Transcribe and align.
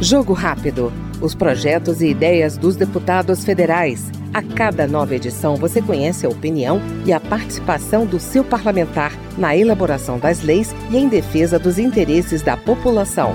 Jogo 0.00 0.34
Rápido. 0.34 0.92
Os 1.20 1.34
projetos 1.34 2.00
e 2.00 2.06
ideias 2.06 2.56
dos 2.56 2.76
deputados 2.76 3.44
federais. 3.44 4.10
A 4.32 4.42
cada 4.42 4.86
nova 4.86 5.14
edição, 5.14 5.56
você 5.56 5.82
conhece 5.82 6.26
a 6.26 6.28
opinião 6.28 6.80
e 7.04 7.12
a 7.12 7.18
participação 7.18 8.06
do 8.06 8.20
seu 8.20 8.44
parlamentar 8.44 9.12
na 9.36 9.56
elaboração 9.56 10.18
das 10.18 10.42
leis 10.42 10.74
e 10.90 10.96
em 10.96 11.08
defesa 11.08 11.58
dos 11.58 11.78
interesses 11.78 12.42
da 12.42 12.56
população. 12.56 13.34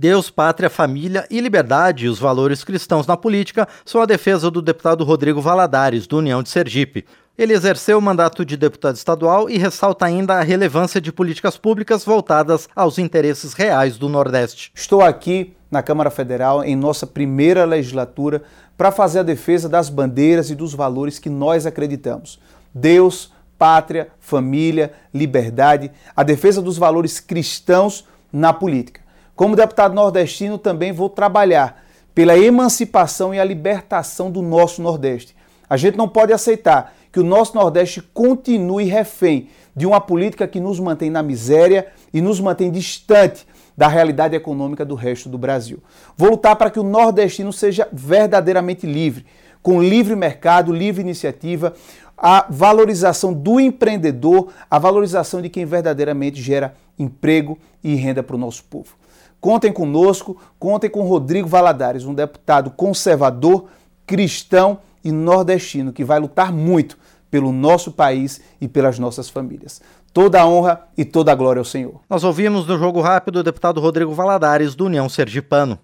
Deus, 0.00 0.30
pátria, 0.30 0.70
família 0.70 1.26
e 1.30 1.42
liberdade 1.42 2.08
os 2.08 2.18
valores 2.18 2.64
cristãos 2.64 3.06
na 3.06 3.18
política 3.18 3.68
são 3.84 4.00
a 4.00 4.06
defesa 4.06 4.50
do 4.50 4.62
deputado 4.62 5.04
Rodrigo 5.04 5.42
Valadares, 5.42 6.06
do 6.06 6.16
União 6.16 6.42
de 6.42 6.48
Sergipe. 6.48 7.04
Ele 7.40 7.54
exerceu 7.54 7.96
o 7.96 8.02
mandato 8.02 8.44
de 8.44 8.54
deputado 8.54 8.96
estadual 8.96 9.48
e 9.48 9.56
ressalta 9.56 10.04
ainda 10.04 10.34
a 10.34 10.42
relevância 10.42 11.00
de 11.00 11.10
políticas 11.10 11.56
públicas 11.56 12.04
voltadas 12.04 12.68
aos 12.76 12.98
interesses 12.98 13.54
reais 13.54 13.96
do 13.96 14.10
Nordeste. 14.10 14.70
Estou 14.74 15.00
aqui 15.00 15.56
na 15.70 15.82
Câmara 15.82 16.10
Federal 16.10 16.62
em 16.62 16.76
nossa 16.76 17.06
primeira 17.06 17.64
legislatura 17.64 18.42
para 18.76 18.92
fazer 18.92 19.20
a 19.20 19.22
defesa 19.22 19.70
das 19.70 19.88
bandeiras 19.88 20.50
e 20.50 20.54
dos 20.54 20.74
valores 20.74 21.18
que 21.18 21.30
nós 21.30 21.64
acreditamos. 21.64 22.38
Deus, 22.74 23.32
pátria, 23.58 24.08
família, 24.18 24.92
liberdade, 25.14 25.90
a 26.14 26.22
defesa 26.22 26.60
dos 26.60 26.76
valores 26.76 27.20
cristãos 27.20 28.06
na 28.30 28.52
política. 28.52 29.00
Como 29.34 29.56
deputado 29.56 29.94
nordestino, 29.94 30.58
também 30.58 30.92
vou 30.92 31.08
trabalhar 31.08 31.82
pela 32.14 32.36
emancipação 32.36 33.34
e 33.34 33.40
a 33.40 33.44
libertação 33.44 34.30
do 34.30 34.42
nosso 34.42 34.82
Nordeste. 34.82 35.34
A 35.70 35.78
gente 35.78 35.96
não 35.96 36.08
pode 36.08 36.34
aceitar 36.34 36.99
que 37.12 37.20
o 37.20 37.24
nosso 37.24 37.54
Nordeste 37.54 38.00
continue 38.00 38.84
refém 38.84 39.48
de 39.74 39.86
uma 39.86 40.00
política 40.00 40.46
que 40.46 40.60
nos 40.60 40.78
mantém 40.78 41.10
na 41.10 41.22
miséria 41.22 41.88
e 42.12 42.20
nos 42.20 42.40
mantém 42.40 42.70
distante 42.70 43.46
da 43.76 43.88
realidade 43.88 44.36
econômica 44.36 44.84
do 44.84 44.94
resto 44.94 45.28
do 45.28 45.38
Brasil. 45.38 45.82
Vou 46.16 46.30
lutar 46.30 46.56
para 46.56 46.70
que 46.70 46.78
o 46.78 46.84
nordestino 46.84 47.52
seja 47.52 47.88
verdadeiramente 47.92 48.86
livre, 48.86 49.24
com 49.62 49.82
livre 49.82 50.14
mercado, 50.14 50.72
livre 50.72 51.00
iniciativa, 51.00 51.74
a 52.16 52.46
valorização 52.50 53.32
do 53.32 53.58
empreendedor, 53.58 54.52
a 54.70 54.78
valorização 54.78 55.40
de 55.40 55.48
quem 55.48 55.64
verdadeiramente 55.64 56.40
gera 56.42 56.74
emprego 56.98 57.58
e 57.82 57.94
renda 57.94 58.22
para 58.22 58.36
o 58.36 58.38
nosso 58.38 58.64
povo. 58.64 58.94
Contem 59.40 59.72
conosco, 59.72 60.36
contem 60.58 60.90
com 60.90 61.02
Rodrigo 61.02 61.48
Valadares, 61.48 62.04
um 62.04 62.12
deputado 62.12 62.70
conservador, 62.70 63.68
cristão 64.06 64.80
e 65.04 65.12
nordestino 65.12 65.92
que 65.92 66.04
vai 66.04 66.18
lutar 66.18 66.52
muito 66.52 66.96
pelo 67.30 67.52
nosso 67.52 67.92
país 67.92 68.40
e 68.60 68.66
pelas 68.66 68.98
nossas 68.98 69.28
famílias. 69.28 69.80
Toda 70.12 70.40
a 70.40 70.46
honra 70.46 70.88
e 70.96 71.04
toda 71.04 71.30
a 71.30 71.34
glória 71.34 71.60
ao 71.60 71.64
Senhor. 71.64 72.00
Nós 72.10 72.24
ouvimos 72.24 72.66
no 72.66 72.76
Jogo 72.76 73.00
Rápido 73.00 73.36
o 73.36 73.42
deputado 73.44 73.80
Rodrigo 73.80 74.12
Valadares, 74.12 74.74
do 74.74 74.86
União 74.86 75.08
Sergipano. 75.08 75.78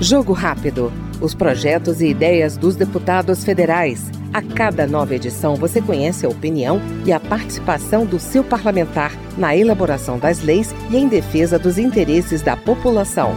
Jogo 0.00 0.32
Rápido. 0.32 0.92
Os 1.20 1.34
projetos 1.34 2.00
e 2.02 2.08
ideias 2.08 2.56
dos 2.56 2.76
deputados 2.76 3.42
federais. 3.42 4.10
A 4.32 4.42
cada 4.42 4.86
nova 4.86 5.14
edição, 5.14 5.56
você 5.56 5.80
conhece 5.80 6.26
a 6.26 6.28
opinião 6.28 6.80
e 7.06 7.12
a 7.12 7.18
participação 7.18 8.04
do 8.04 8.20
seu 8.20 8.44
parlamentar 8.44 9.12
na 9.36 9.56
elaboração 9.56 10.18
das 10.18 10.42
leis 10.42 10.74
e 10.90 10.96
em 10.96 11.08
defesa 11.08 11.58
dos 11.58 11.78
interesses 11.78 12.42
da 12.42 12.54
população. 12.54 13.34